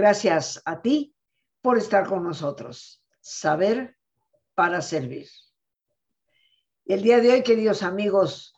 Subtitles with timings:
[0.00, 1.14] Gracias a ti
[1.60, 3.04] por estar con nosotros.
[3.20, 3.98] Saber
[4.54, 5.28] para servir.
[6.86, 8.54] El día de hoy, queridos amigos,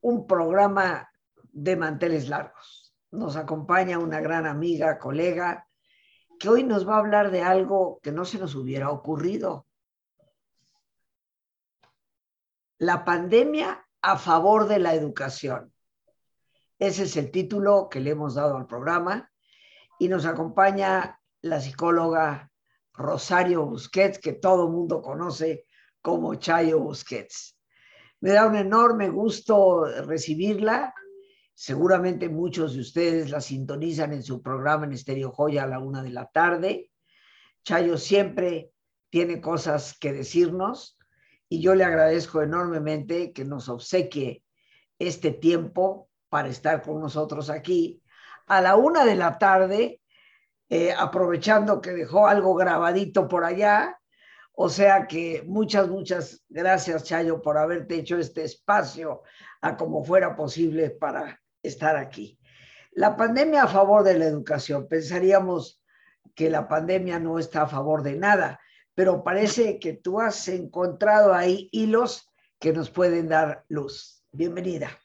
[0.00, 1.08] un programa
[1.52, 2.92] de manteles largos.
[3.12, 5.68] Nos acompaña una gran amiga, colega,
[6.40, 9.68] que hoy nos va a hablar de algo que no se nos hubiera ocurrido.
[12.78, 15.72] La pandemia a favor de la educación.
[16.80, 19.30] Ese es el título que le hemos dado al programa
[19.98, 22.50] y nos acompaña la psicóloga
[22.94, 25.66] Rosario Busquets, que todo el mundo conoce
[26.00, 27.58] como Chayo Busquets.
[28.20, 30.94] Me da un enorme gusto recibirla.
[31.52, 36.02] Seguramente muchos de ustedes la sintonizan en su programa en Estéreo Joya a la una
[36.02, 36.90] de la tarde.
[37.64, 38.70] Chayo siempre
[39.10, 40.98] tiene cosas que decirnos
[41.48, 44.44] y yo le agradezco enormemente que nos obsequie
[44.98, 48.02] este tiempo para estar con nosotros aquí
[48.46, 50.00] a la una de la tarde,
[50.68, 53.98] eh, aprovechando que dejó algo grabadito por allá.
[54.52, 59.22] O sea que muchas, muchas gracias, Chayo, por haberte hecho este espacio
[59.60, 62.38] a como fuera posible para estar aquí.
[62.92, 64.86] La pandemia a favor de la educación.
[64.88, 65.82] Pensaríamos
[66.34, 68.60] que la pandemia no está a favor de nada,
[68.94, 74.24] pero parece que tú has encontrado ahí hilos que nos pueden dar luz.
[74.30, 75.03] Bienvenida.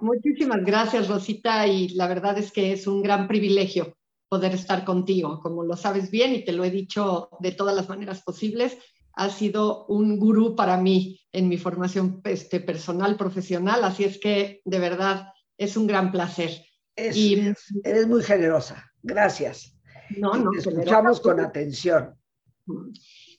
[0.00, 3.96] Muchísimas gracias, Rosita, y la verdad es que es un gran privilegio
[4.28, 5.40] poder estar contigo.
[5.40, 8.78] Como lo sabes bien y te lo he dicho de todas las maneras posibles,
[9.12, 14.62] has sido un gurú para mí en mi formación este, personal, profesional, así es que
[14.64, 16.50] de verdad es un gran placer.
[16.96, 17.52] y,
[17.84, 19.76] eres muy generosa, gracias.
[20.16, 22.16] No, no, te escuchamos con atención.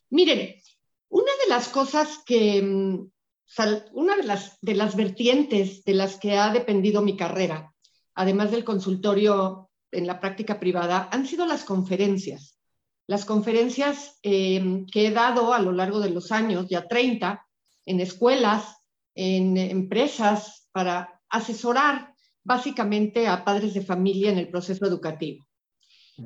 [0.09, 0.55] Miren,
[1.09, 3.07] una de las cosas que
[3.57, 7.73] mm, una de las, de las vertientes de las que ha dependido mi carrera,
[8.15, 12.57] además del consultorio en la práctica privada, han sido las conferencias.
[13.07, 17.45] Las conferencias em, que he dado a lo largo de los años, ya 30,
[17.85, 18.77] en escuelas,
[19.15, 22.13] en empresas, para asesorar
[22.43, 25.45] básicamente a padres de familia en el proceso educativo.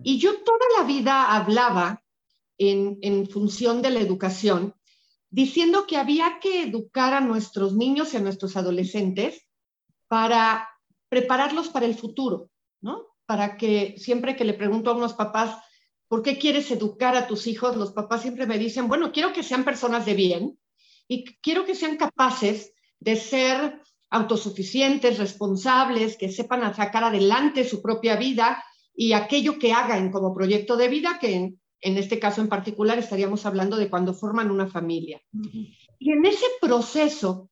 [0.03, 2.03] Y yo toda la vida hablaba
[2.57, 4.75] en, en función de la educación
[5.35, 9.45] diciendo que había que educar a nuestros niños y a nuestros adolescentes
[10.07, 10.69] para
[11.09, 13.07] prepararlos para el futuro, ¿no?
[13.25, 15.57] Para que siempre que le pregunto a unos papás,
[16.07, 17.75] ¿por qué quieres educar a tus hijos?
[17.75, 20.57] Los papás siempre me dicen, bueno, quiero que sean personas de bien
[21.09, 28.15] y quiero que sean capaces de ser autosuficientes, responsables, que sepan sacar adelante su propia
[28.15, 28.63] vida
[28.95, 33.45] y aquello que hagan como proyecto de vida, que en este caso en particular estaríamos
[33.45, 35.21] hablando de cuando forman una familia.
[35.99, 37.49] Y en ese proceso,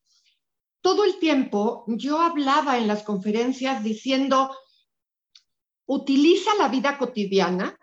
[0.80, 4.54] todo el tiempo yo hablaba en las conferencias diciendo,
[5.86, 7.78] utiliza la vida cotidiana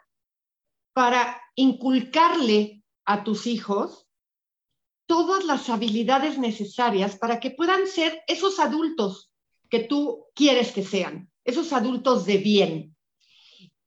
[0.93, 4.07] para inculcarle a tus hijos
[5.05, 9.31] todas las habilidades necesarias para que puedan ser esos adultos
[9.69, 12.95] que tú quieres que sean, esos adultos de bien.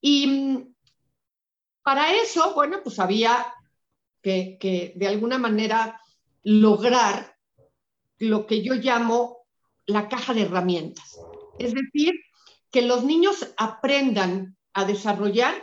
[0.00, 0.73] Y
[1.84, 3.46] para eso, bueno, pues había
[4.22, 6.00] que, de alguna manera
[6.42, 7.36] lograr
[8.18, 9.46] lo que yo llamo
[9.84, 11.20] la caja de herramientas.
[11.58, 12.14] Es decir,
[12.70, 15.54] que los niños aprendan a desarrollar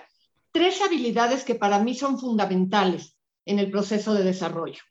[0.52, 4.84] tres habilidades que para mí son fundamentales en el proceso de desarrollo.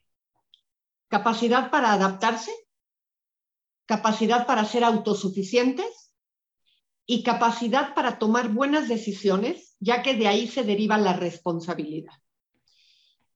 [1.07, 2.53] Capacidad para adaptarse,
[3.87, 6.10] capacidad para ser autosuficientes
[7.13, 12.13] y capacidad para tomar buenas decisiones, ya que de ahí se deriva la responsabilidad.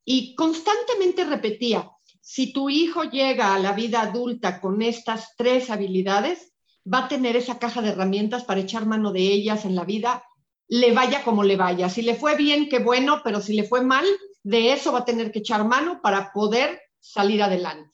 [0.04, 1.90] Y constantemente repetía,
[2.20, 6.52] si tu hijo llega a la vida adulta con estas tres habilidades,
[6.86, 10.22] va a tener esa caja de herramientas para echar mano de ellas en la vida,
[10.68, 11.88] le vaya como le vaya.
[11.88, 14.06] Si le fue bien, qué bueno, pero si le fue mal,
[14.44, 17.90] de eso va a tener que echar mano para poder salir adelante.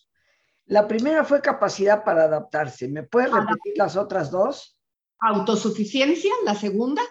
[0.67, 2.87] La primera fue capacidad para adaptarse.
[2.87, 4.77] ¿Me puedes repetir las otras dos?
[5.21, 7.03] Autosuficiencia, la segunda,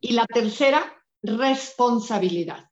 [0.00, 0.92] y la tercera,
[1.22, 2.68] responsabilidad.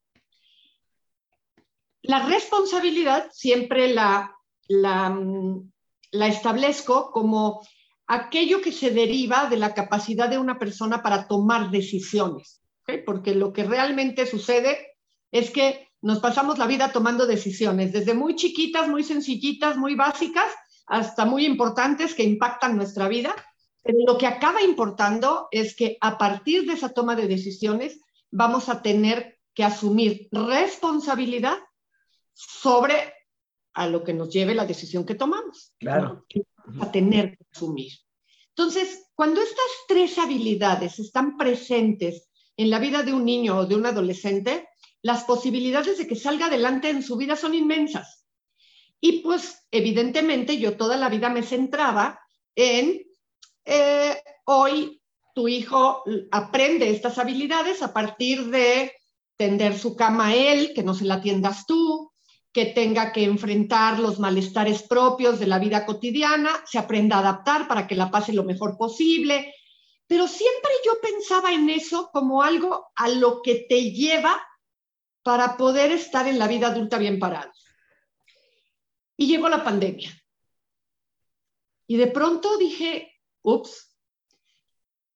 [2.02, 4.34] La responsabilidad siempre la,
[4.68, 7.60] la, establezco como
[8.06, 12.62] aquello que se deriva de la capacidad de una persona para tomar decisiones,
[13.06, 14.96] porque lo que realmente sucede
[15.30, 20.50] es que nos pasamos la vida tomando decisiones, desde muy chiquitas, muy sencillitas, muy básicas,
[20.86, 23.34] hasta muy importantes que impactan nuestra vida,
[23.84, 28.00] lo que acaba importando es que a partir de esa toma de decisiones
[28.30, 31.58] vamos a tener que asumir responsabilidad
[32.34, 33.14] sobre
[33.74, 35.74] a lo que nos lleve la decisión que tomamos.
[35.78, 36.26] Claro.
[36.80, 37.92] A tener que asumir.
[38.48, 43.74] Entonces, cuando estas tres habilidades están presentes en la vida de un niño o de
[43.74, 44.68] un adolescente,
[45.02, 48.26] las posibilidades de que salga adelante en su vida son inmensas.
[49.00, 52.20] Y pues evidentemente yo toda la vida me centraba
[52.54, 53.02] en,
[53.64, 55.00] eh, hoy
[55.34, 58.92] tu hijo aprende estas habilidades a partir de
[59.36, 62.12] tender su cama a él, que no se la tiendas tú,
[62.52, 67.68] que tenga que enfrentar los malestares propios de la vida cotidiana, se aprenda a adaptar
[67.68, 69.54] para que la pase lo mejor posible.
[70.06, 74.42] Pero siempre yo pensaba en eso como algo a lo que te lleva
[75.22, 77.52] para poder estar en la vida adulta bien parado.
[79.16, 80.10] Y llegó la pandemia.
[81.86, 83.09] Y de pronto dije,
[83.42, 83.96] ups,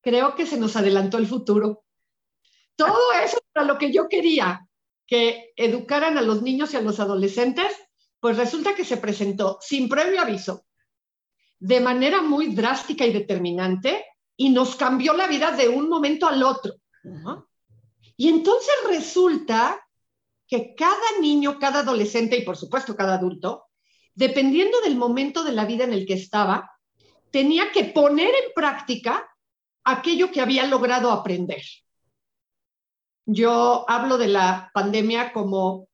[0.00, 1.84] creo que se nos adelantó el futuro.
[2.76, 4.68] Todo eso para lo que yo quería,
[5.06, 7.72] que educaran a los niños y a los adolescentes,
[8.20, 10.66] pues resulta que se presentó sin previo aviso,
[11.58, 14.04] de manera muy drástica y determinante,
[14.36, 16.74] y nos cambió la vida de un momento al otro.
[18.16, 19.80] Y entonces resulta
[20.46, 23.66] que cada niño, cada adolescente y por supuesto cada adulto,
[24.14, 26.70] dependiendo del momento de la vida en el que estaba,
[27.34, 29.28] tenía que poner en práctica
[29.82, 31.62] aquello que había logrado aprender.
[33.26, 35.88] Yo hablo de la pandemia como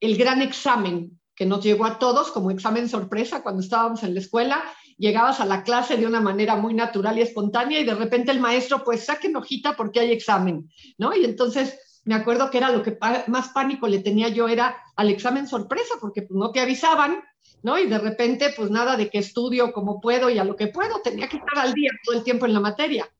[0.00, 4.20] el gran examen que nos llegó a todos como examen sorpresa cuando estábamos en la
[4.20, 4.64] escuela.
[4.96, 8.40] Llegabas a la clase de una manera muy natural y espontánea y de repente el
[8.40, 11.14] maestro, pues saquen hojita porque hay examen, ¿no?
[11.14, 15.10] Y entonces me acuerdo que era lo que más pánico le tenía yo era al
[15.10, 17.22] examen sorpresa porque pues, no te avisaban,
[17.62, 17.78] ¿no?
[17.78, 21.00] Y de repente, pues nada de que estudio como puedo y a lo que puedo,
[21.02, 23.10] tenía que estar al día todo el tiempo en la materia.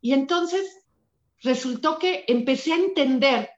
[0.00, 0.84] Y entonces
[1.42, 3.50] resultó que empecé a entender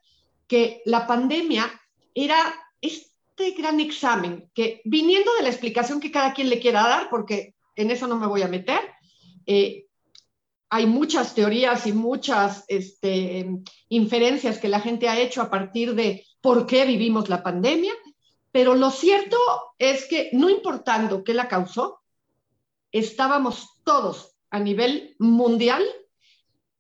[0.47, 1.71] que la pandemia
[2.15, 2.37] era
[2.81, 7.55] este gran examen, que viniendo de la explicación que cada quien le quiera dar, porque
[7.77, 8.81] en eso no me voy a meter,
[9.47, 9.87] eh,
[10.71, 13.49] hay muchas teorías y muchas este,
[13.89, 17.93] inferencias que la gente ha hecho a partir de por qué vivimos la pandemia,
[18.53, 19.37] pero lo cierto
[19.79, 22.01] es que no importando qué la causó,
[22.93, 25.85] estábamos todos a nivel mundial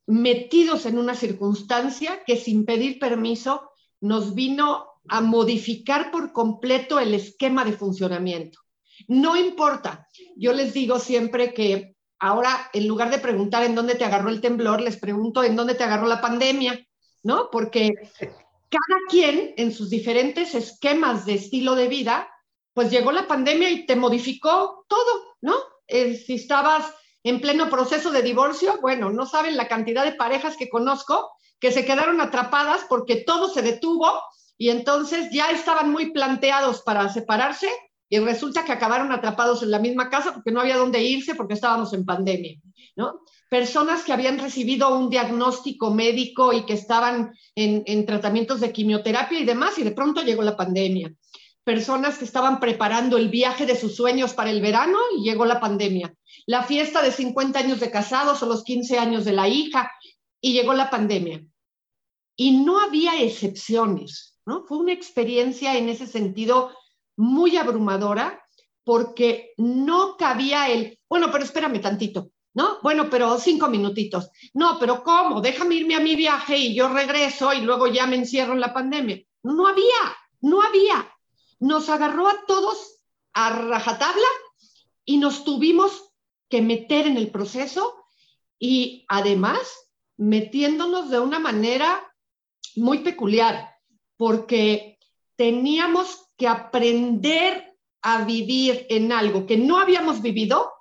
[0.06, 3.70] metidos en una circunstancia que sin pedir permiso
[4.00, 8.58] nos vino a modificar por completo el esquema de funcionamiento.
[9.06, 14.04] No importa, yo les digo siempre que ahora en lugar de preguntar en dónde te
[14.04, 16.86] agarró el temblor, les pregunto en dónde te agarró la pandemia,
[17.22, 17.48] ¿no?
[17.50, 17.92] Porque
[18.70, 22.28] cada quien en sus diferentes esquemas de estilo de vida,
[22.74, 25.54] pues llegó la pandemia y te modificó todo, ¿no?
[25.86, 26.92] Eh, si estabas
[27.22, 31.72] en pleno proceso de divorcio, bueno, no saben la cantidad de parejas que conozco que
[31.72, 34.20] se quedaron atrapadas porque todo se detuvo
[34.56, 37.68] y entonces ya estaban muy planteados para separarse
[38.08, 41.54] y resulta que acabaron atrapados en la misma casa porque no había dónde irse porque
[41.54, 42.60] estábamos en pandemia,
[42.96, 43.20] ¿no?
[43.48, 49.38] Personas que habían recibido un diagnóstico médico y que estaban en, en tratamientos de quimioterapia
[49.38, 51.12] y demás y de pronto llegó la pandemia.
[51.64, 55.60] Personas que estaban preparando el viaje de sus sueños para el verano y llegó la
[55.60, 56.14] pandemia
[56.48, 59.92] la fiesta de 50 años de casados o los 15 años de la hija
[60.40, 61.44] y llegó la pandemia.
[62.36, 64.64] Y no había excepciones, ¿no?
[64.66, 66.74] Fue una experiencia en ese sentido
[67.18, 68.42] muy abrumadora
[68.82, 72.80] porque no cabía el, bueno, pero espérame tantito, ¿no?
[72.82, 74.30] Bueno, pero cinco minutitos.
[74.52, 75.40] No, pero ¿cómo?
[75.40, 78.74] Déjame irme a mi viaje y yo regreso y luego ya me encierro en la
[78.74, 79.22] pandemia.
[79.44, 81.08] No había, no había.
[81.60, 82.96] Nos agarró a todos
[83.32, 84.26] a rajatabla
[85.04, 86.10] y nos tuvimos
[86.48, 87.94] que meter en el proceso
[88.58, 89.60] y además
[90.16, 92.12] metiéndonos de una manera
[92.74, 93.70] muy peculiar,
[94.16, 94.98] porque
[95.36, 100.72] teníamos que aprender a vivir en algo que no habíamos vivido,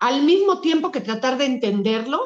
[0.00, 2.20] al mismo tiempo que tratar de entenderlo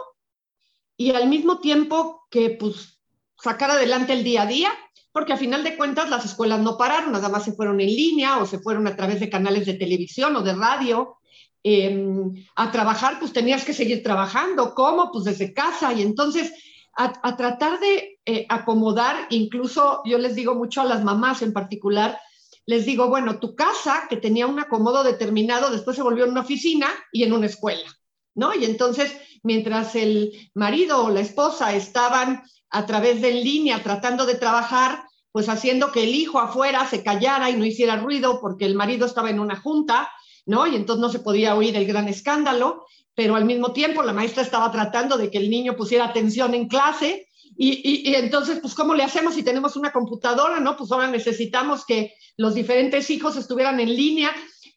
[0.96, 3.00] y al mismo tiempo que pues
[3.36, 4.72] sacar adelante el día a día,
[5.12, 8.38] porque a final de cuentas las escuelas no pararon, nada más se fueron en línea
[8.38, 11.18] o se fueron a través de canales de televisión o de radio
[11.66, 14.74] Em, a trabajar, pues tenías que seguir trabajando.
[14.74, 15.10] ¿Cómo?
[15.10, 15.94] Pues desde casa.
[15.94, 16.52] Y entonces,
[16.94, 22.20] a, tratar de eh, acomodar, incluso yo les digo mucho a las mamás en particular,
[22.66, 26.40] les digo, bueno, tu casa, que tenía un acomodo determinado, después se volvió en una
[26.40, 27.88] oficina y en una escuela,
[28.34, 28.54] ¿no?
[28.54, 34.34] Y entonces, mientras el marido o la esposa estaban a través de línea tratando de
[34.34, 38.74] trabajar, pues haciendo que el hijo afuera se callara y no hiciera ruido porque el
[38.74, 40.10] marido estaba en una junta,
[40.46, 40.66] ¿no?
[40.66, 44.42] Y entonces no se podía oír el gran escándalo, pero al mismo tiempo la maestra
[44.42, 49.04] estaba tratando de que el niño pusiera atención en clase y, entonces, pues, ¿cómo le
[49.04, 50.76] hacemos si tenemos una computadora, no?
[50.76, 54.32] Pues ahora necesitamos que los diferentes hijos estuvieran en línea.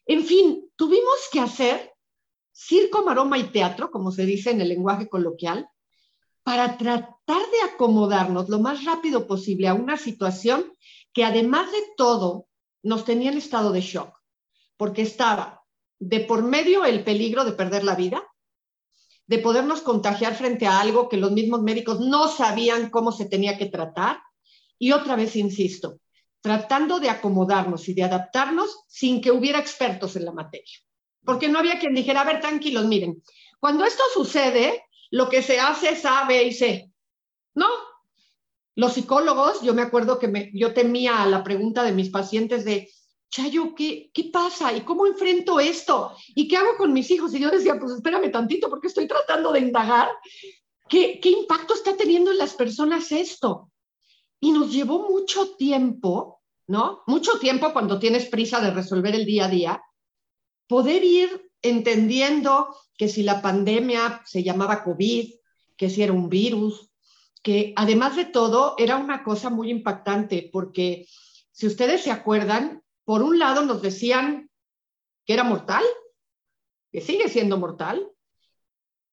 [0.06, 1.92] En fin, tuvimos que hacer
[2.52, 5.68] circo, maroma y teatro, como se dice en el lenguaje coloquial,
[6.42, 10.72] para tratar de acomodarnos lo más rápido posible a una situación
[11.12, 12.46] que además de todo
[12.82, 14.16] nos tenía en estado de shock,
[14.76, 15.62] porque estaba
[15.98, 18.22] de por medio el peligro de perder la vida,
[19.28, 23.58] de podernos contagiar frente a algo que los mismos médicos no sabían cómo se tenía
[23.58, 24.20] que tratar.
[24.78, 26.00] Y otra vez, insisto,
[26.40, 30.78] tratando de acomodarnos y de adaptarnos sin que hubiera expertos en la materia.
[31.24, 33.22] Porque no había quien dijera, a ver, tranquilos, miren,
[33.60, 36.90] cuando esto sucede, lo que se hace es A, B y C.
[37.54, 37.68] No.
[38.76, 42.88] Los psicólogos, yo me acuerdo que yo temía la pregunta de mis pacientes de,
[43.30, 44.72] Chayo, ¿qué, ¿qué pasa?
[44.72, 46.16] ¿Y cómo enfrento esto?
[46.28, 47.34] ¿Y qué hago con mis hijos?
[47.34, 50.08] Y yo decía, pues espérame tantito porque estoy tratando de indagar.
[50.88, 53.70] ¿Qué, qué impacto está teniendo en las personas esto?
[54.40, 57.02] Y nos llevó mucho tiempo, ¿no?
[57.06, 59.82] Mucho tiempo cuando tienes prisa de resolver el día a día,
[60.66, 65.34] poder ir entendiendo que si la pandemia se llamaba COVID,
[65.76, 66.90] que si era un virus,
[67.42, 71.06] que además de todo era una cosa muy impactante porque
[71.52, 74.50] si ustedes se acuerdan, por un lado nos decían
[75.24, 75.82] que era mortal,
[76.92, 78.06] que sigue siendo mortal,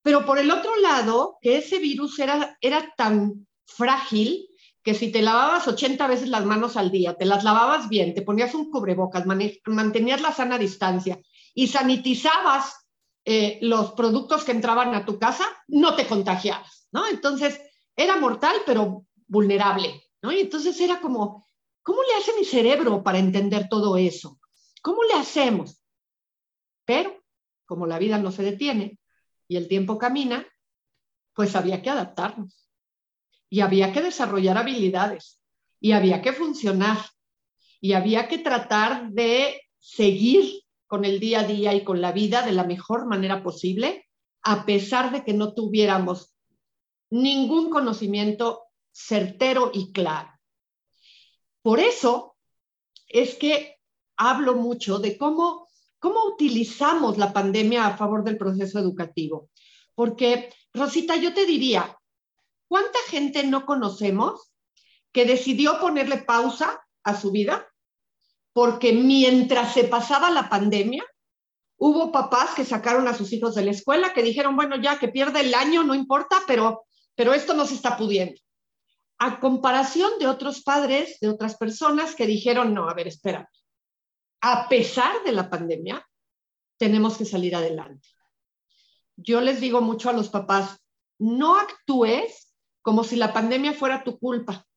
[0.01, 4.49] pero por el otro lado, que ese virus era, era tan frágil
[4.83, 8.21] que si te lavabas 80 veces las manos al día, te las lavabas bien, te
[8.21, 11.17] ponías un cubrebocas, mantenías la sana distancia
[11.53, 12.89] y sanitizabas
[13.23, 17.07] eh, los productos que entraban a tu casa, no te contagiabas, ¿no?
[17.07, 17.61] Entonces,
[17.95, 20.33] era mortal, pero vulnerable, ¿no?
[20.33, 21.44] Y entonces era como,
[21.85, 24.39] ¿Cómo le hace mi cerebro para entender todo eso?
[24.81, 25.83] ¿Cómo le hacemos?
[26.83, 27.23] Pero,
[27.67, 28.97] como la vida no se detiene
[29.47, 30.47] y el tiempo camina,
[31.35, 32.67] pues había que adaptarnos
[33.51, 35.39] y había que desarrollar habilidades
[35.79, 36.97] y había que funcionar
[37.79, 42.41] y había que tratar de seguir con el día a día y con la vida
[42.41, 44.07] de la mejor manera posible,
[44.41, 46.35] a pesar de que no tuviéramos
[47.11, 50.34] ningún conocimiento certero y claro.
[51.65, 52.35] Por eso
[53.07, 53.79] es que
[54.17, 55.67] hablo mucho de cómo,
[55.97, 59.49] cómo utilizamos la pandemia a favor del proceso educativo.
[59.95, 61.97] Porque, Rosita, yo te diría,
[62.67, 64.53] ¿cuánta gente no conocemos
[65.11, 67.67] que decidió ponerle pausa a su vida?
[68.53, 71.03] Porque mientras se pasaba la pandemia,
[71.77, 75.07] hubo papás que sacaron a sus hijos de la escuela, que dijeron, bueno, ya que
[75.07, 78.39] pierde el año, no importa, pero, pero esto no se está pudiendo
[79.17, 83.09] a comparación de otros padres, de otras personas que dijeron, no, a ver,
[84.41, 86.05] a pesar de la pandemia,
[86.77, 88.07] tenemos que salir adelante.
[89.15, 90.77] Yo les digo mucho a los papás,
[91.17, 94.67] no actúes como si la pandemia fuera tu culpa.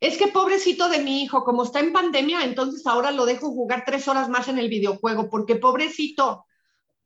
[0.00, 3.84] Es que pobrecito de mi hijo, como está en pandemia, entonces ahora lo dejo jugar
[3.86, 6.46] tres horas más en el videojuego, porque pobrecito,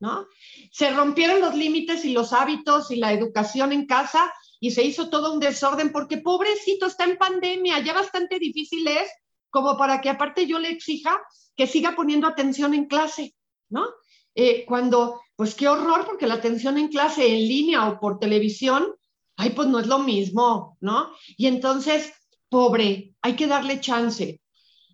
[0.01, 0.27] ¿no?
[0.73, 5.09] Se rompieron los límites y los hábitos y la educación en casa y se hizo
[5.09, 9.11] todo un desorden porque pobrecito está en pandemia, ya bastante difícil es
[9.49, 11.21] como para que aparte yo le exija
[11.57, 13.35] que siga poniendo atención en clase,
[13.69, 13.87] ¿no?
[14.35, 18.95] Eh, cuando, pues qué horror, porque la atención en clase en línea o por televisión,
[19.37, 21.11] ay, pues no es lo mismo, ¿no?
[21.37, 22.13] Y entonces,
[22.49, 24.41] pobre, hay que darle chance.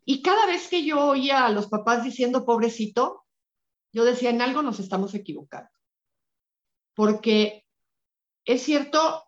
[0.04, 3.24] Y cada vez que yo oía a los papás diciendo pobrecito,
[3.92, 5.70] yo decía, en algo nos estamos equivocando.
[6.94, 7.66] Porque
[8.44, 9.25] es cierto,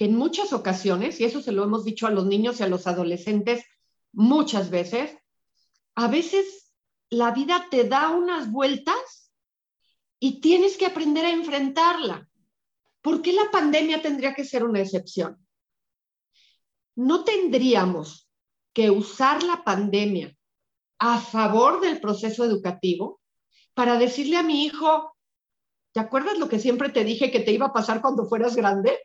[0.00, 2.68] que en muchas ocasiones, y eso se lo hemos dicho a los niños y a
[2.68, 3.62] los adolescentes
[4.12, 5.14] muchas veces,
[5.94, 6.72] a veces
[7.10, 9.30] la vida te da unas vueltas
[10.18, 12.26] y tienes que aprender a enfrentarla.
[13.02, 15.46] ¿Por qué la pandemia tendría que ser una excepción?
[16.94, 18.26] No tendríamos
[18.72, 20.34] que usar la pandemia
[20.98, 23.20] a favor del proceso educativo
[23.74, 25.14] para decirle a mi hijo,
[25.92, 28.98] ¿te acuerdas lo que siempre te dije que te iba a pasar cuando fueras grande?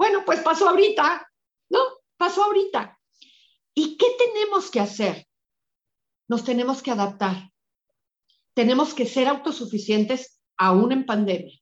[0.00, 1.30] Bueno, pues pasó ahorita,
[1.68, 1.78] ¿no?
[2.16, 2.98] Pasó ahorita.
[3.74, 5.26] ¿Y qué tenemos que hacer?
[6.26, 7.50] Nos tenemos que adaptar.
[8.54, 11.60] Tenemos que ser autosuficientes aún en pandemia.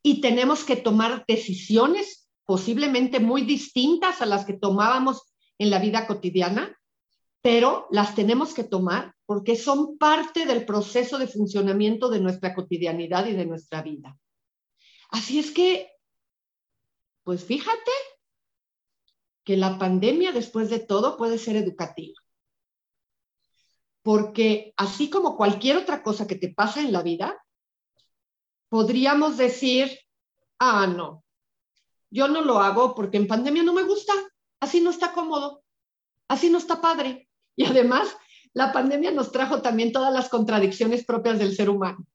[0.00, 6.06] Y tenemos que tomar decisiones posiblemente muy distintas a las que tomábamos en la vida
[6.06, 6.78] cotidiana,
[7.42, 13.26] pero las tenemos que tomar porque son parte del proceso de funcionamiento de nuestra cotidianidad
[13.26, 14.16] y de nuestra vida.
[15.10, 15.95] Así es que
[17.26, 17.90] pues fíjate
[19.42, 22.14] que la pandemia después de todo puede ser educativa.
[24.02, 27.36] Porque así como cualquier otra cosa que te pasa en la vida,
[28.68, 29.98] podríamos decir,
[30.60, 31.24] ah, no,
[32.10, 34.12] yo no lo hago porque en pandemia no me gusta,
[34.60, 35.64] así no está cómodo,
[36.28, 37.28] así no está padre.
[37.56, 38.16] Y además,
[38.52, 42.06] la pandemia nos trajo también todas las contradicciones propias del ser humano.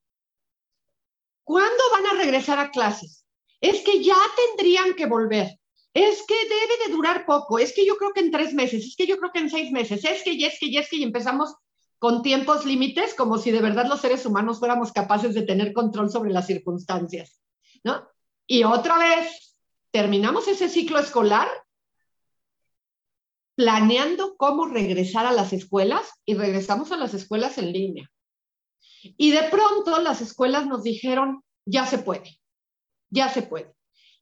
[1.44, 3.21] ¿Cuándo van a regresar a clases?
[3.62, 4.16] Es que ya
[4.56, 5.58] tendrían que volver,
[5.94, 8.96] es que debe de durar poco, es que yo creo que en tres meses, es
[8.96, 10.96] que yo creo que en seis meses, es que ya, es que ya, es que
[10.96, 11.54] y empezamos
[11.98, 16.10] con tiempos límites como si de verdad los seres humanos fuéramos capaces de tener control
[16.10, 17.40] sobre las circunstancias,
[17.84, 18.08] ¿no?
[18.46, 19.56] Y otra vez,
[19.92, 21.48] terminamos ese ciclo escolar
[23.54, 28.10] planeando cómo regresar a las escuelas y regresamos a las escuelas en línea.
[29.16, 32.40] Y de pronto las escuelas nos dijeron, ya se puede,
[33.12, 33.72] ya se puede.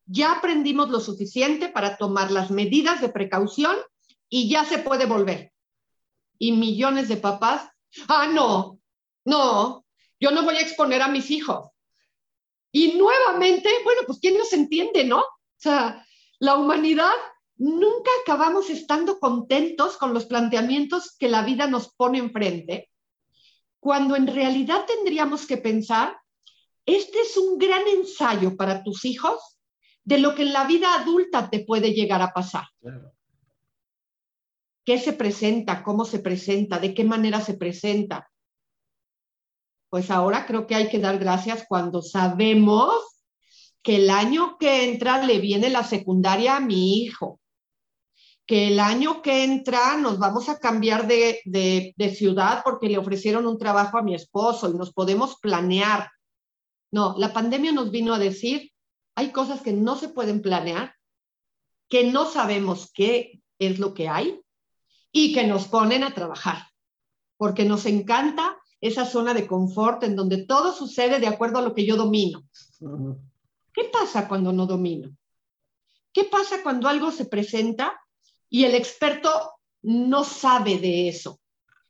[0.04, 3.76] Ya aprendimos lo suficiente para tomar las medidas de precaución
[4.28, 5.52] y ya se puede volver.
[6.38, 7.70] Y millones de papás,
[8.08, 8.80] ah, no,
[9.24, 9.84] no,
[10.18, 11.70] yo no voy a exponer a mis hijos.
[12.72, 15.20] Y nuevamente, bueno, pues ¿quién nos entiende, no?
[15.20, 16.04] O sea,
[16.38, 17.12] la humanidad
[17.56, 22.90] nunca acabamos estando contentos con los planteamientos que la vida nos pone enfrente,
[23.78, 26.19] cuando en realidad tendríamos que pensar,
[26.86, 29.58] este es un gran ensayo para tus hijos
[30.04, 32.64] de lo que en la vida adulta te puede llegar a pasar.
[34.84, 35.82] ¿Qué se presenta?
[35.82, 36.78] ¿Cómo se presenta?
[36.78, 38.30] ¿De qué manera se presenta?
[39.88, 42.94] Pues ahora creo que hay que dar gracias cuando sabemos
[43.82, 47.40] que el año que entra le viene la secundaria a mi hijo,
[48.46, 53.46] que el año que entra nos vamos a cambiar de, de, ciudad porque le ofrecieron
[53.46, 56.10] un trabajo a mi esposo y nos podemos planear.
[56.90, 58.72] No, la pandemia nos vino a decir,
[59.14, 60.94] hay cosas que no se pueden planear,
[61.88, 64.40] que no sabemos qué es lo que hay
[65.12, 66.66] y que nos ponen a trabajar,
[67.36, 71.74] porque nos encanta esa zona de confort en donde todo sucede de acuerdo a lo
[71.74, 72.44] que yo domino.
[73.72, 75.14] ¿Qué pasa cuando no domino?
[76.12, 78.00] ¿Qué pasa cuando algo se presenta
[78.48, 79.30] y el experto
[79.82, 81.40] no sabe de eso.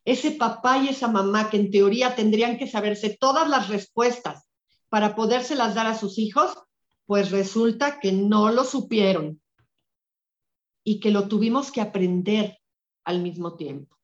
[0.04, 4.49] Ese papá y esa mamá que en teoría tendrían que saberse todas las respuestas
[4.90, 6.52] para podérselas dar a sus hijos,
[7.06, 9.40] pues resulta que no lo supieron
[10.84, 12.58] y que lo tuvimos que aprender
[13.04, 13.96] al mismo tiempo.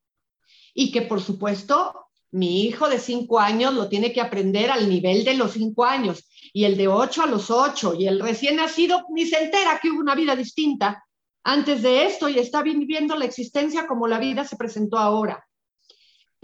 [0.72, 5.24] Y que por supuesto mi hijo de cinco años lo tiene que aprender al nivel
[5.24, 9.04] de los cinco años y el de ocho a los ocho y el recién nacido
[9.10, 11.04] ni se entera que hubo una vida distinta
[11.44, 15.46] antes de esto y está viviendo la existencia como la vida se presentó ahora.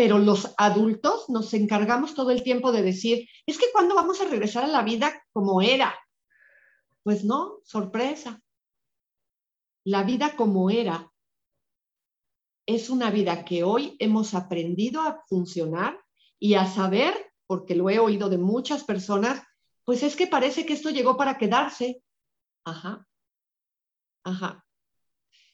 [0.03, 4.25] Pero los adultos nos encargamos todo el tiempo de decir, es que cuando vamos a
[4.25, 5.95] regresar a la vida como era.
[7.05, 8.43] Pues no, sorpresa.
[9.85, 11.09] La vida como era
[12.67, 15.97] es una vida que hoy hemos aprendido a funcionar
[16.41, 17.15] y a saber,
[17.47, 19.41] porque lo he oído de muchas personas,
[19.85, 22.03] pues es que parece que esto llegó para quedarse.
[22.65, 23.07] Ajá,
[24.25, 24.67] ajá.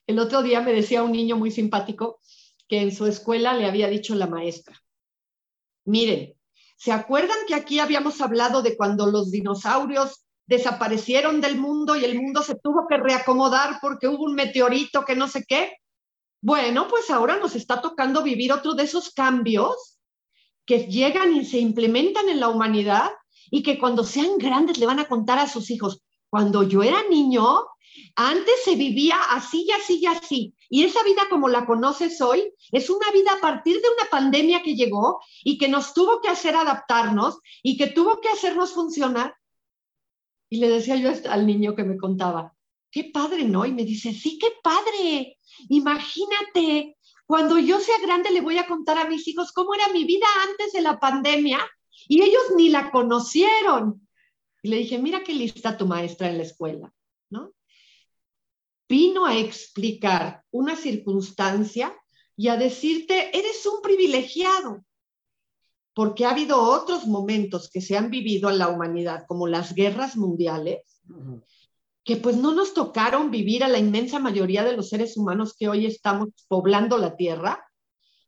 [0.07, 2.19] El otro día me decía un niño muy simpático
[2.69, 4.81] que en su escuela le había dicho la maestra,
[5.85, 6.35] miren,
[6.77, 12.21] ¿se acuerdan que aquí habíamos hablado de cuando los dinosaurios desaparecieron del mundo y el
[12.21, 15.73] mundo se tuvo que reacomodar porque hubo un meteorito que no sé qué?
[16.41, 19.99] Bueno, pues ahora nos está tocando vivir otro de esos cambios
[20.65, 23.11] que llegan y se implementan en la humanidad
[23.51, 26.03] y que cuando sean grandes le van a contar a sus hijos.
[26.31, 27.67] Cuando yo era niño,
[28.15, 30.55] antes se vivía así y así y así.
[30.71, 34.63] Y esa vida como la conoces hoy es una vida a partir de una pandemia
[34.63, 39.35] que llegó y que nos tuvo que hacer adaptarnos y que tuvo que hacernos funcionar.
[40.51, 42.55] Y le decía yo al niño que me contaba,
[42.91, 43.65] qué padre, ¿no?
[43.65, 45.39] Y me dice, sí, qué padre.
[45.69, 50.05] Imagínate, cuando yo sea grande le voy a contar a mis hijos cómo era mi
[50.05, 51.59] vida antes de la pandemia
[52.09, 54.07] y ellos ni la conocieron.
[54.63, 56.93] Y le dije, mira qué lista tu maestra en la escuela.
[58.89, 61.95] Vino a explicar una circunstancia
[62.37, 64.85] y a decirte, eres un privilegiado,
[65.95, 70.17] porque ha habido otros momentos que se han vivido en la humanidad, como las guerras
[70.17, 70.83] mundiales,
[72.05, 75.69] que pues no nos tocaron vivir a la inmensa mayoría de los seres humanos que
[75.69, 77.65] hoy estamos poblando la Tierra,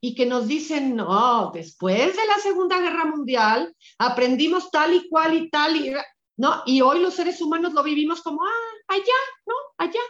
[0.02, 5.34] y que nos dicen, no, después de la Segunda Guerra Mundial aprendimos tal y cual
[5.34, 5.92] y tal, y,
[6.38, 6.62] ¿no?
[6.64, 9.54] Y hoy los seres humanos lo vivimos como, ah, allá, ¿no?
[9.76, 10.00] Allá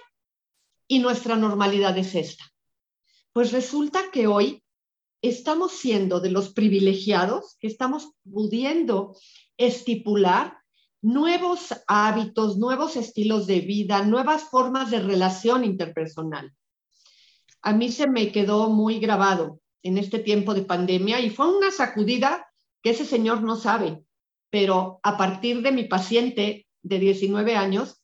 [0.90, 2.52] y nuestra normalidad es esta.
[3.32, 4.64] Pues resulta que hoy
[5.22, 9.16] estamos siendo de los privilegiados que estamos pudiendo
[9.56, 10.58] estipular
[11.00, 16.52] nuevos hábitos, nuevos estilos de vida, nuevas formas de relación interpersonal.
[17.62, 21.70] A mí se me quedó muy grabado en este tiempo de pandemia y fue una
[21.70, 22.48] sacudida
[22.82, 24.02] que ese señor no sabe,
[24.50, 27.99] pero a partir de mi paciente de 19 años,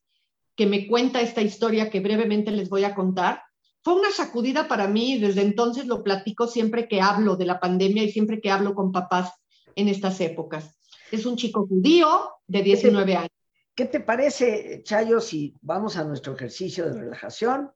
[0.56, 3.42] que me cuenta esta historia que brevemente les voy a contar,
[3.82, 7.60] fue una sacudida para mí y desde entonces lo platico siempre que hablo de la
[7.60, 9.32] pandemia y siempre que hablo con papás
[9.76, 10.76] en estas épocas.
[11.12, 13.30] Es un chico judío de 19 años.
[13.76, 17.70] ¿Qué te parece, Chayo, si vamos a nuestro ejercicio de relajación?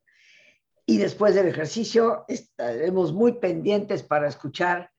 [0.87, 4.91] Y después del ejercicio estaremos muy pendientes para escuchar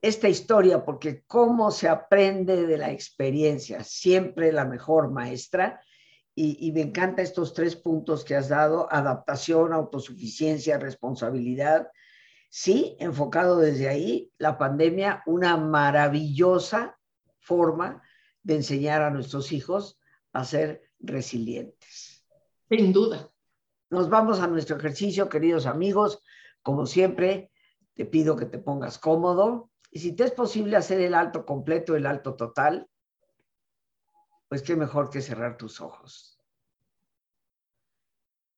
[0.00, 5.80] esta historia, porque cómo se aprende de la experiencia, siempre la mejor maestra.
[6.34, 11.88] Y, me encantan estos tres puntos que has dado, adaptación, autosuficiencia, responsabilidad.
[12.48, 16.98] Sí, enfocado desde ahí, la pandemia, una maravillosa
[17.38, 18.02] forma
[18.42, 20.00] de enseñar a nuestros hijos
[20.32, 22.24] a ser resilientes.
[22.68, 23.30] Sin duda.
[23.90, 26.22] Nos vamos a nuestro ejercicio, queridos amigos.
[26.62, 27.50] Como siempre,
[27.94, 31.94] te pido que te pongas cómodo y si te es posible hacer el alto completo,
[31.94, 32.88] el alto total,
[34.52, 36.38] pues qué mejor que cerrar tus ojos.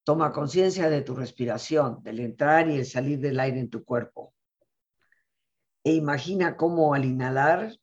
[0.03, 4.35] Toma conciencia de tu respiración, del entrar y el salir del aire en tu cuerpo.
[5.85, 7.79] E imagina cómo al inhalar,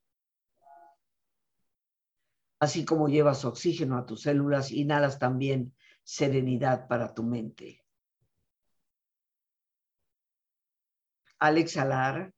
[2.60, 7.82] así como llevas oxígeno a tus células, inhalas también serenidad para tu mente.
[11.40, 12.34] Al exhalar,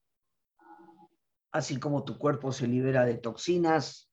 [1.52, 4.13] así como tu cuerpo se libera de toxinas,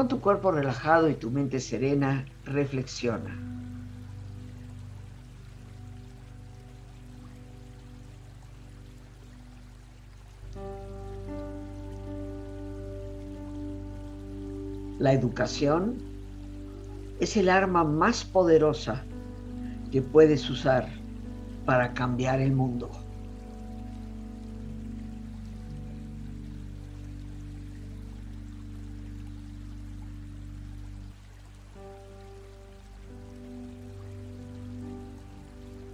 [0.00, 3.36] Con tu cuerpo relajado y tu mente serena, reflexiona.
[14.98, 15.98] La educación
[17.20, 19.04] es el arma más poderosa
[19.92, 20.88] que puedes usar
[21.66, 23.09] para cambiar el mundo.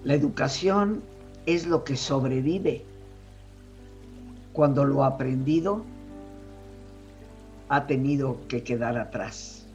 [0.07, 1.03] La educación
[1.47, 2.85] es lo que sobrevive
[4.53, 5.85] cuando lo aprendido
[7.69, 9.67] ha tenido que quedar atrás.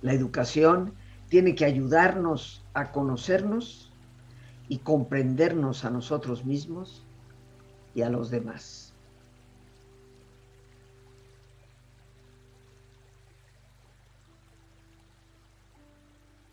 [0.00, 0.94] La educación
[1.28, 3.90] tiene que ayudarnos a conocernos
[4.68, 7.04] y comprendernos a nosotros mismos
[7.96, 8.89] y a los demás.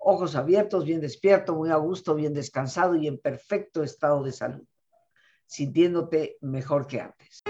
[0.00, 4.64] ojos abiertos, bien despierto, muy a gusto, bien descansado y en perfecto estado de salud,
[5.46, 7.42] sintiéndote mejor que antes.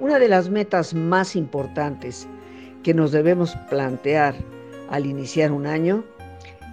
[0.00, 2.28] Una de las metas más importantes
[2.82, 4.34] que nos debemos plantear
[4.90, 6.04] al iniciar un año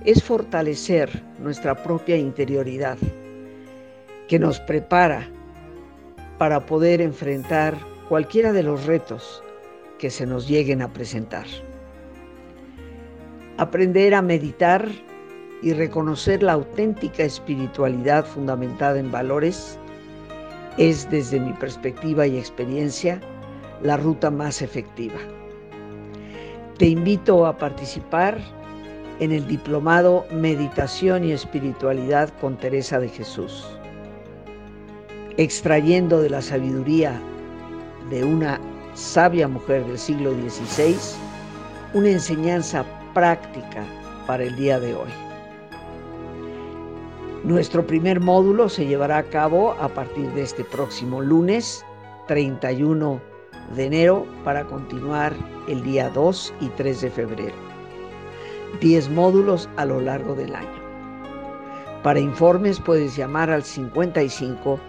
[0.05, 2.97] es fortalecer nuestra propia interioridad,
[4.27, 5.27] que nos prepara
[6.37, 9.43] para poder enfrentar cualquiera de los retos
[9.97, 11.45] que se nos lleguen a presentar.
[13.57, 14.87] Aprender a meditar
[15.63, 19.79] y reconocer la auténtica espiritualidad fundamentada en valores
[20.77, 23.19] es, desde mi perspectiva y experiencia,
[23.81, 25.17] la ruta más efectiva.
[26.77, 28.37] Te invito a participar
[29.19, 33.65] en el diplomado Meditación y Espiritualidad con Teresa de Jesús,
[35.37, 37.19] extrayendo de la sabiduría
[38.11, 38.61] de una
[38.93, 40.95] sabia mujer del siglo XVI
[41.95, 42.85] una enseñanza
[43.15, 43.83] práctica
[44.27, 45.09] para el día de hoy.
[47.43, 51.83] Nuestro primer módulo se llevará a cabo a partir de este próximo lunes
[52.27, 53.36] 31
[53.75, 55.33] de enero para continuar
[55.67, 57.55] el día 2 y 3 de febrero.
[58.81, 60.87] 10 módulos a lo largo del año.
[62.03, 64.79] Para informes puedes llamar al 55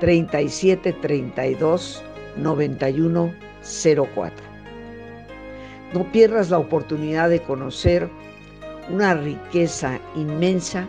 [0.00, 2.02] 37 32
[2.36, 4.44] 91 04.
[5.92, 8.08] No pierdas la oportunidad de conocer
[8.90, 10.88] una riqueza inmensa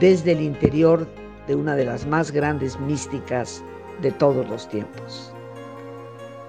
[0.00, 1.06] desde el interior
[1.46, 3.62] de una de las más grandes místicas
[4.00, 5.31] de todos los tiempos.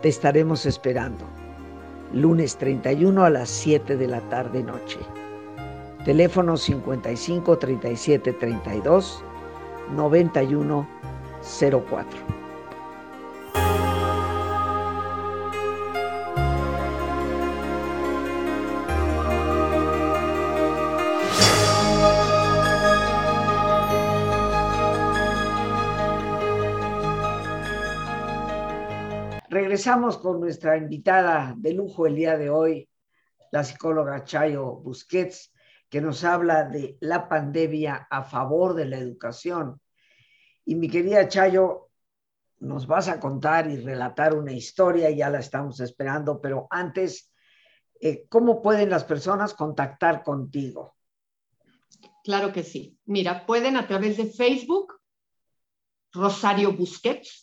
[0.04, 1.24] Te estaremos esperando.
[2.12, 5.00] Lunes 31 a las 7 de la tarde noche.
[6.04, 9.24] Teléfono 55 37 32
[9.96, 10.86] 91
[11.42, 12.43] 04.
[29.74, 32.88] Regresamos con nuestra invitada de lujo el día de hoy,
[33.52, 35.52] la psicóloga Chayo Busquets,
[35.90, 39.82] que nos habla de la pandemia a favor de la educación.
[40.64, 41.90] Y mi querida Chayo,
[42.60, 47.34] nos vas a contar y relatar una historia, ya la estamos esperando, pero antes,
[48.00, 50.98] eh, ¿cómo pueden las personas contactar contigo?
[52.24, 52.96] Claro que sí.
[53.06, 54.94] Mira, pueden a través de Facebook,
[56.12, 57.43] Rosario Busquets,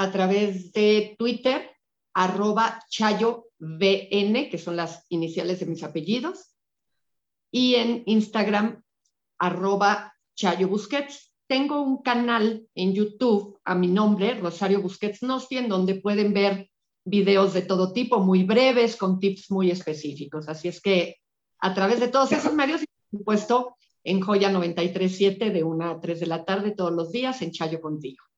[0.00, 1.76] a través de Twitter,
[2.14, 6.56] arroba Chayo VN, que son las iniciales de mis apellidos,
[7.52, 8.82] y en Instagram,
[9.38, 11.34] arroba Chayo Busquets.
[11.46, 16.70] Tengo un canal en YouTube a mi nombre, Rosario Busquets Nosti, en donde pueden ver
[17.04, 20.48] videos de todo tipo, muy breves, con tips muy específicos.
[20.48, 21.16] Así es que
[21.58, 26.20] a través de todos esos medios, por supuesto, en Joya 937 de 1 a 3
[26.20, 28.29] de la tarde todos los días en Chayo Contigo.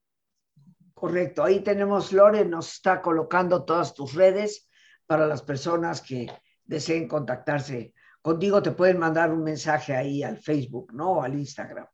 [1.03, 4.69] Correcto, ahí tenemos Lore, nos está colocando todas tus redes
[5.05, 6.29] para las personas que
[6.63, 11.15] deseen contactarse contigo te pueden mandar un mensaje ahí al Facebook, ¿no?
[11.15, 11.89] O al Instagram.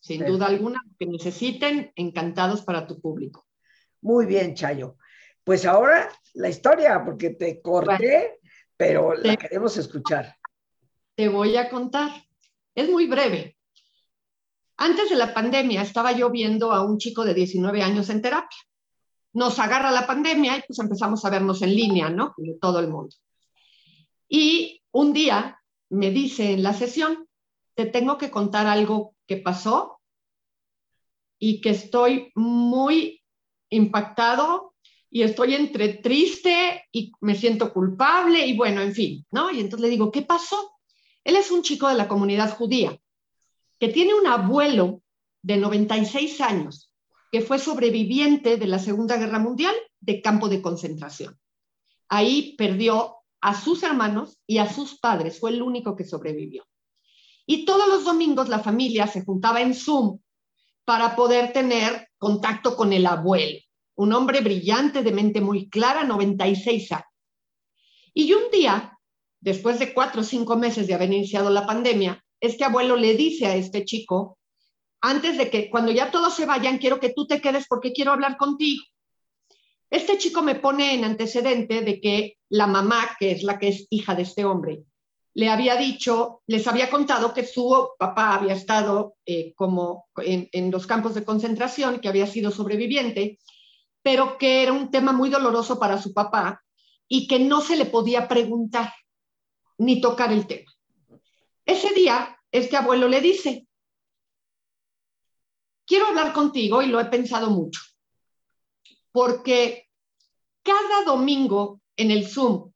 [0.00, 3.46] Sin duda alguna, que necesiten, encantados para tu público.
[4.00, 4.96] Muy bien, Chayo.
[5.44, 8.40] Pues ahora la historia, porque te corté,
[8.76, 10.34] pero la queremos escuchar.
[11.14, 12.10] Te voy a contar.
[12.74, 13.56] Es muy breve.
[14.82, 18.56] Antes de la pandemia estaba yo viendo a un chico de 19 años en terapia.
[19.34, 22.32] Nos agarra la pandemia y pues empezamos a vernos en línea, ¿no?
[22.38, 23.14] De todo el mundo.
[24.26, 27.28] Y un día me dice en la sesión,
[27.74, 30.00] te tengo que contar algo que pasó
[31.38, 33.22] y que estoy muy
[33.68, 34.72] impactado
[35.10, 39.50] y estoy entre triste y me siento culpable y bueno, en fin, ¿no?
[39.50, 40.72] Y entonces le digo, ¿qué pasó?
[41.22, 42.98] Él es un chico de la comunidad judía
[43.80, 45.02] que tiene un abuelo
[45.42, 46.92] de 96 años
[47.32, 51.38] que fue sobreviviente de la Segunda Guerra Mundial de campo de concentración.
[52.08, 55.40] Ahí perdió a sus hermanos y a sus padres.
[55.40, 56.66] Fue el único que sobrevivió.
[57.46, 60.18] Y todos los domingos la familia se juntaba en Zoom
[60.84, 63.60] para poder tener contacto con el abuelo,
[63.94, 67.04] un hombre brillante, de mente muy clara, 96 años.
[68.12, 68.98] Y un día,
[69.40, 73.46] después de cuatro o cinco meses de haber iniciado la pandemia, este abuelo le dice
[73.46, 74.38] a este chico,
[75.00, 78.12] antes de que cuando ya todos se vayan, quiero que tú te quedes porque quiero
[78.12, 78.82] hablar contigo.
[79.90, 83.86] Este chico me pone en antecedente de que la mamá, que es la que es
[83.90, 84.84] hija de este hombre,
[85.34, 90.70] le había dicho, les había contado que su papá había estado eh, como en, en,
[90.70, 93.38] los campos de concentración, que había sido sobreviviente,
[94.02, 96.62] pero que era un tema muy doloroso para su papá
[97.08, 98.92] y que no se le podía preguntar
[99.78, 100.70] ni tocar el tema.
[101.64, 103.66] Ese día, este abuelo le dice,
[105.86, 107.80] quiero hablar contigo y lo he pensado mucho
[109.12, 109.88] porque
[110.62, 112.72] cada domingo en el Zoom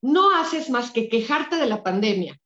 [0.00, 2.38] no haces más que quejarte de la pandemia,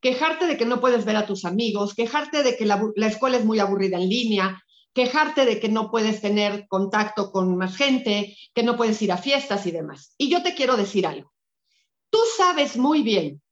[0.00, 3.44] quejarte de que no puedes ver a tus amigos, quejarte de que la, escuela es
[3.44, 4.62] muy aburrida en línea,
[4.94, 9.18] quejarte de que no puedes tener contacto con más gente, que no puedes ir a
[9.18, 10.14] fiestas y demás.
[10.16, 11.32] Y yo te quiero decir algo.
[12.08, 13.42] Tú sabes muy bien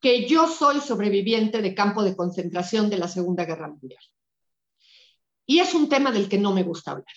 [0.00, 4.02] que yo soy sobreviviente de campo de concentración de la Segunda Guerra Mundial.
[5.46, 7.14] Y es un tema del que no me gusta hablar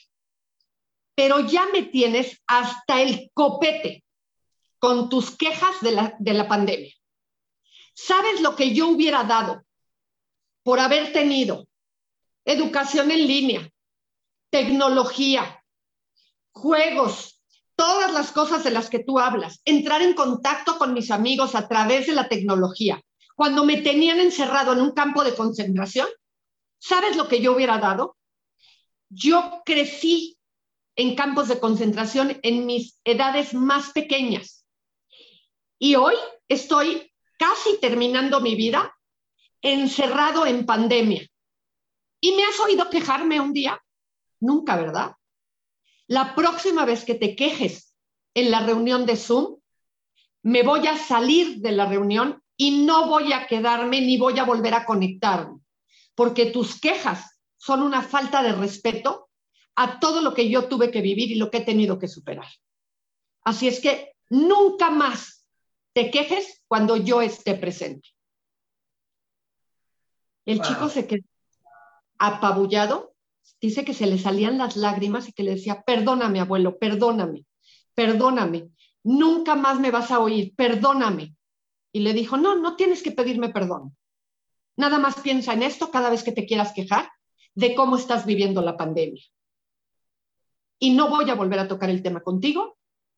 [1.16, 4.04] pero ya me tienes hasta el copete
[4.80, 6.94] con tus quejas de la, de la pandemia.
[7.94, 9.64] ¿Sabes lo que yo hubiera dado
[10.64, 11.68] por haber tenido
[12.46, 13.70] educación en línea,
[14.50, 15.64] tecnología,
[16.52, 17.33] juegos,
[17.84, 21.68] todas las cosas de las que tú hablas, entrar en contacto con mis amigos a
[21.68, 23.02] través de la tecnología,
[23.36, 26.08] cuando me tenían encerrado en un campo de concentración?
[26.80, 28.16] ¿Sabes lo que yo hubiera dado?
[29.10, 30.38] Yo crecí
[30.96, 34.66] en campos de concentración en mis edades más pequeñas.
[35.78, 36.16] Y hoy
[36.48, 38.96] estoy casi terminando mi vida
[39.62, 41.28] encerrado en pandemia.
[42.22, 43.78] ¿Y me has oído quejarme un día?
[44.40, 45.18] Nunca, ¿verdad?
[46.08, 47.96] La próxima vez que te quejes
[48.34, 49.58] en la reunión de Zoom,
[50.44, 54.44] me voy a salir de la reunión y no voy a quedarme ni voy a
[54.44, 55.60] volver a conectarme,
[56.16, 59.30] porque tus quejas son una falta de respeto
[59.76, 62.48] a todo lo que yo tuve que vivir y lo que he tenido que superar.
[63.44, 65.46] Así es que nunca más
[65.94, 68.10] te quejes cuando yo esté presente.
[70.46, 71.24] El chico se quedó
[72.18, 73.13] apabullado,
[73.62, 77.46] dice que se le salían las lágrimas y que le decía, perdóname, abuelo, perdóname,
[77.94, 78.70] perdóname,
[79.04, 81.36] nunca más me vas a oír, perdóname.
[81.92, 83.96] Y le dijo, no, no tienes que pedirme perdón.
[84.76, 87.10] Nada más piensa en esto cada vez que te quieras quejar
[87.56, 89.24] de cómo estás viviendo la pandemia.
[90.80, 92.78] Y no voy a volver a tocar el tema contigo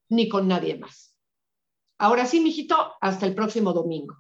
[0.10, 1.16] ni con nadie más.
[1.98, 4.18] Ahora sí, mijito, hasta el próximo domingo.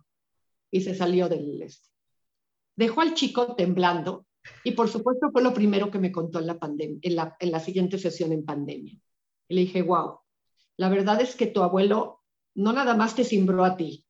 [0.71, 1.89] Y se salió del este.
[2.75, 4.25] Dejó al chico temblando
[4.63, 7.51] y por supuesto fue lo primero que me contó en la, pandemia, en la, en
[7.51, 8.97] la siguiente sesión en pandemia.
[9.47, 10.19] Y le dije, wow,
[10.77, 12.21] la verdad es que tu abuelo
[12.55, 14.05] no nada más te simbró a ti,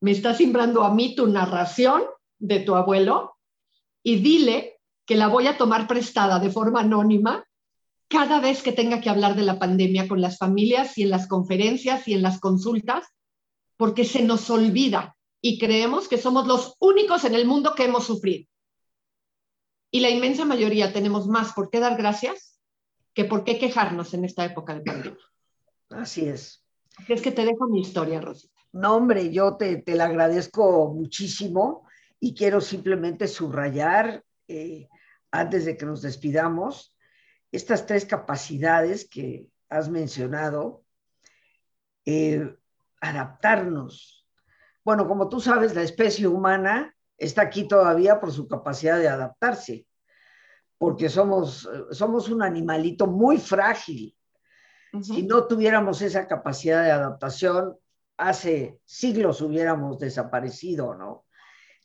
[0.00, 2.02] me está simbrando a mí tu narración
[2.38, 3.36] de tu abuelo
[4.02, 7.44] y dile que la voy a tomar prestada de forma anónima
[8.08, 11.26] cada vez que tenga que hablar de la pandemia con las familias y en las
[11.26, 13.06] conferencias y en las consultas,
[13.76, 18.06] porque se nos olvida y creemos que somos los únicos en el mundo que hemos
[18.06, 18.46] sufrido.
[19.90, 22.60] Y la inmensa mayoría tenemos más por qué dar gracias
[23.14, 25.18] que por qué quejarnos en esta época de pandemia.
[25.90, 26.64] Así es.
[27.08, 28.54] Es que te dejo mi historia, Rosita.
[28.72, 31.86] No, hombre, yo te, te la agradezco muchísimo
[32.20, 34.88] y quiero simplemente subrayar, eh,
[35.30, 36.94] antes de que nos despidamos,
[37.52, 40.84] estas tres capacidades que has mencionado.
[42.04, 42.56] Eh,
[43.00, 44.26] adaptarnos.
[44.84, 49.86] Bueno, como tú sabes, la especie humana está aquí todavía por su capacidad de adaptarse,
[50.78, 54.16] porque somos, somos un animalito muy frágil.
[55.02, 57.76] Si no tuviéramos esa capacidad de adaptación,
[58.16, 61.26] hace siglos hubiéramos desaparecido, ¿no?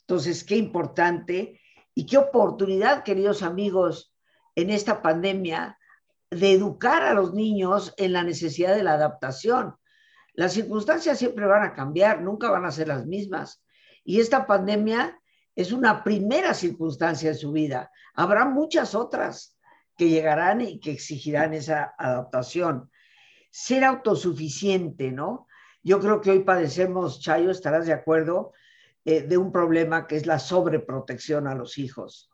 [0.01, 1.59] Entonces, qué importante
[1.93, 4.13] y qué oportunidad, queridos amigos,
[4.55, 5.77] en esta pandemia
[6.29, 9.75] de educar a los niños en la necesidad de la adaptación.
[10.33, 13.63] Las circunstancias siempre van a cambiar, nunca van a ser las mismas.
[14.03, 15.20] Y esta pandemia
[15.55, 17.91] es una primera circunstancia en su vida.
[18.13, 19.57] Habrá muchas otras
[19.97, 22.89] que llegarán y que exigirán esa adaptación.
[23.51, 25.47] Ser autosuficiente, ¿no?
[25.83, 28.53] Yo creo que hoy padecemos, Chayo, estarás de acuerdo,
[29.03, 32.29] eh, de un problema que es la sobreprotección a los hijos,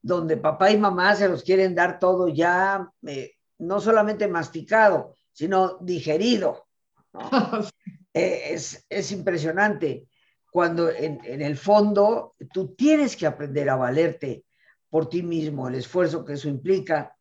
[0.00, 5.78] donde papá y mamá se los quieren dar todo ya, eh, no solamente masticado, sino
[5.80, 6.66] digerido.
[8.14, 10.08] Eh, es, es impresionante
[10.50, 14.44] cuando en, el fondo tú tienes que aprender a valerte
[14.88, 17.14] por ti mismo, el esfuerzo que eso implica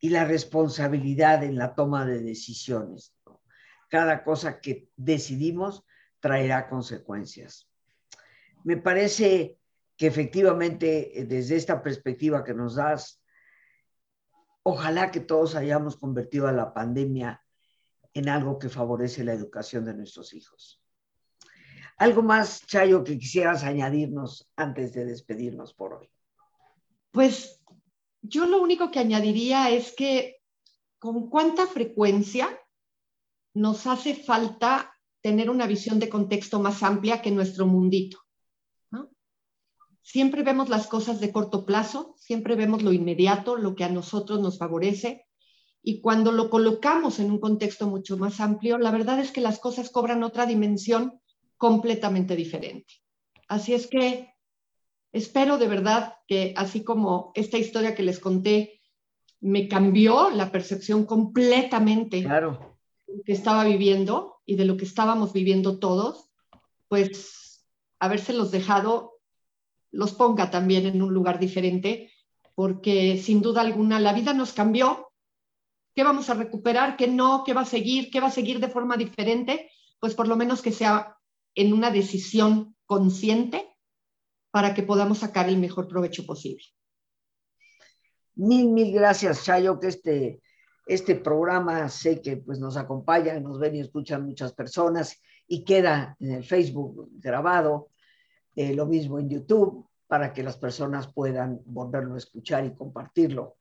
[0.00, 3.14] y la responsabilidad en la toma de decisiones.
[3.88, 5.84] Cada cosa que decidimos
[6.20, 7.68] traerá consecuencias.
[8.64, 9.58] Me parece
[9.96, 13.22] que efectivamente eh, desde esta perspectiva que nos das,
[14.62, 17.42] ojalá que todos hayamos convertido a la pandemia
[18.12, 20.82] en algo que favorece la educación de nuestros hijos.
[21.98, 26.10] ¿Algo más, Chayo, que quisieras añadirnos antes de despedirnos por hoy?
[27.10, 27.62] Pues
[28.20, 30.36] yo lo único que añadiría es que
[30.98, 32.48] con cuánta frecuencia
[33.54, 34.92] nos hace falta
[35.22, 38.18] tener una visión de contexto más amplia que nuestro mundito.
[40.02, 44.38] Siempre vemos las cosas de corto plazo, siempre vemos lo inmediato, lo que a nosotros
[44.38, 45.26] nos favorece,
[45.82, 49.58] y cuando lo colocamos en un contexto mucho más amplio, la verdad es que las
[49.58, 51.20] cosas cobran otra dimensión
[51.56, 52.94] completamente diferente.
[53.48, 54.34] Así es que
[55.12, 58.80] espero de verdad que así como esta historia que les conté
[59.40, 62.78] me cambió la percepción completamente claro.
[63.06, 66.30] de lo que estaba viviendo y de lo que estábamos viviendo todos,
[66.88, 67.66] pues
[67.98, 69.16] habérselos dejado
[69.90, 72.12] los ponga también en un lugar diferente,
[72.54, 75.10] porque sin duda alguna la vida nos cambió.
[75.94, 76.96] ¿Qué vamos a recuperar?
[76.96, 77.42] ¿Qué no?
[77.44, 78.10] ¿Qué va a seguir?
[78.10, 79.70] ¿Qué va a seguir de forma diferente?
[79.98, 81.15] Pues por lo menos que sea
[81.56, 83.76] en una decisión consciente
[84.52, 86.62] para que podamos sacar el mejor provecho posible.
[88.36, 90.42] Mil, mil gracias, Chayo, que este,
[90.86, 96.16] este programa sé que pues, nos acompañan, nos ven y escuchan muchas personas y queda
[96.20, 97.88] en el Facebook grabado,
[98.54, 103.56] eh, lo mismo en YouTube, para que las personas puedan volverlo a escuchar y compartirlo.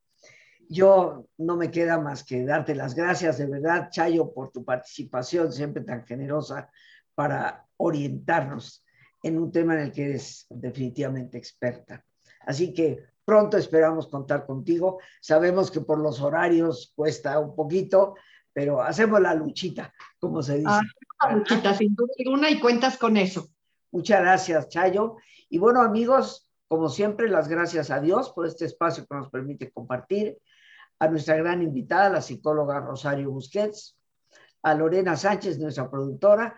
[0.68, 5.54] Yo no me queda más que darte las gracias de verdad, Chayo, por tu participación
[5.54, 6.70] siempre tan generosa
[7.14, 8.84] para orientarnos
[9.24, 12.04] en un tema en el que eres definitivamente experta.
[12.42, 15.00] Así que pronto esperamos contar contigo.
[15.20, 18.16] Sabemos que por los horarios cuesta un poquito,
[18.54, 20.70] pero hacemos la luchita, como se dice.
[20.70, 20.82] Ah,
[21.30, 23.50] la luchita, sin duda alguna, y cuentas con eso.
[23.92, 25.18] Muchas gracias, Chayo.
[25.50, 29.72] Y bueno, amigos, como siempre, las gracias a Dios por este espacio que nos permite
[29.72, 30.38] compartir,
[31.00, 33.98] a nuestra gran invitada, la psicóloga Rosario Busquets,
[34.62, 36.58] a Lorena Sánchez, nuestra productora,